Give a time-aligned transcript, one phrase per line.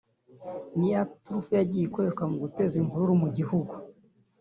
[0.77, 3.73] ni ya turufu yagiye ikoreshwa mu guteza imvururu mu gihugu